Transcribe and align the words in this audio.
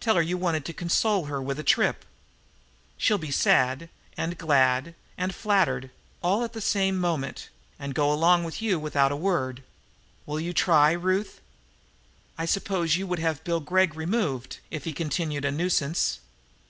Tell 0.00 0.14
her 0.14 0.22
you 0.22 0.38
want 0.38 0.64
to 0.64 0.72
console 0.72 1.26
her 1.26 1.42
with 1.42 1.58
a 1.58 1.62
trip. 1.62 2.06
She'll 2.96 3.18
be 3.18 3.30
sad 3.30 3.90
and 4.16 4.38
glad 4.38 4.94
and 5.18 5.34
flattered, 5.34 5.90
all 6.22 6.42
in 6.42 6.48
the 6.54 6.62
same 6.62 6.96
moment, 6.96 7.50
and 7.78 7.94
go 7.94 8.10
along 8.10 8.44
with 8.44 8.62
you 8.62 8.78
without 8.78 9.12
a 9.12 9.16
word. 9.20 9.62
Will 10.24 10.40
you 10.40 10.54
try, 10.54 10.92
Ruth?" 10.92 11.42
"I 12.38 12.46
suppose 12.46 12.96
you 12.96 13.06
would 13.06 13.18
have 13.18 13.44
Bill 13.44 13.60
Gregg 13.60 13.94
removed 13.94 14.60
if 14.70 14.84
he 14.84 14.94
continued 14.94 15.44
a 15.44 15.52
nuisance?" 15.52 16.20